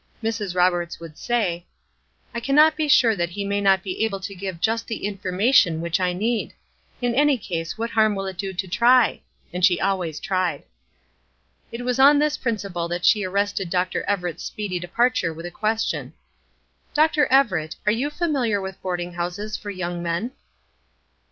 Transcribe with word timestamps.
Mrs. 0.23 0.55
Roberts 0.55 0.99
would 0.99 1.15
say: 1.15 1.67
"I 2.33 2.39
cannot 2.39 2.75
be 2.75 2.87
sure 2.87 3.15
that 3.15 3.29
he 3.29 3.45
may 3.45 3.61
not 3.61 3.83
be 3.83 4.03
able 4.03 4.19
to 4.21 4.33
give 4.33 4.59
just 4.59 4.87
the 4.87 5.05
information 5.05 5.79
which 5.79 5.99
I 5.99 6.11
need. 6.11 6.53
In 7.03 7.13
any 7.13 7.37
case, 7.37 7.77
what 7.77 7.91
harm 7.91 8.15
will 8.15 8.25
it 8.25 8.35
do 8.39 8.51
to 8.51 8.67
try?" 8.67 9.21
And 9.53 9.63
she 9.63 9.79
always 9.79 10.19
tried. 10.19 10.63
It 11.71 11.85
was 11.85 11.99
on 11.99 12.17
this 12.17 12.35
principle 12.35 12.87
that 12.87 13.05
she 13.05 13.23
arrested 13.23 13.69
Dr. 13.69 14.01
Everett's 14.05 14.43
speedy 14.43 14.79
departure 14.79 15.35
with 15.35 15.45
a 15.45 15.51
question: 15.51 16.13
"Dr. 16.95 17.27
Everett, 17.27 17.75
are 17.85 17.91
you 17.91 18.09
familiar 18.09 18.59
with 18.59 18.81
boarding 18.81 19.13
houses 19.13 19.55
for 19.55 19.69
young 19.69 20.01
men?" 20.01 20.31